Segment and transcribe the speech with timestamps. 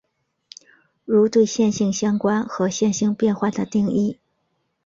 [1.05, 4.17] 如对线性相关和线性变换的定义。